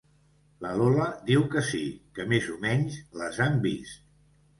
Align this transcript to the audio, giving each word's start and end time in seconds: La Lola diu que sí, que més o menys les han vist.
La 0.65 0.69
Lola 0.77 1.03
diu 1.27 1.43
que 1.55 1.61
sí, 1.67 1.81
que 2.15 2.25
més 2.31 2.47
o 2.55 2.57
menys 2.63 2.97
les 3.21 3.39
han 3.47 3.61
vist. 3.67 4.01